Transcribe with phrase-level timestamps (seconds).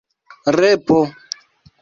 [0.59, 0.97] repo